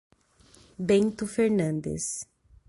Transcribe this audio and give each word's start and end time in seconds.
Bento 0.87 1.27
Fernandes 1.27 2.25